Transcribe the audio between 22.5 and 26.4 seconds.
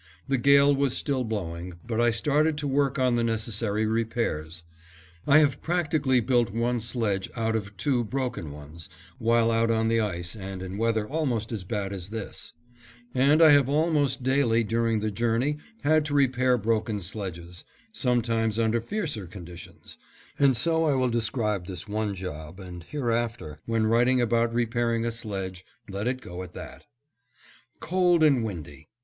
and hereafter, when writing about repairing a sledge, let it